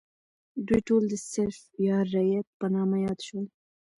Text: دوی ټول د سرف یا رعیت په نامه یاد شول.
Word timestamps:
دوی 0.67 0.81
ټول 0.87 1.03
د 1.09 1.13
سرف 1.31 1.59
یا 1.87 1.97
رعیت 2.13 2.47
په 2.59 2.65
نامه 2.75 2.97
یاد 3.05 3.19
شول. 3.27 3.45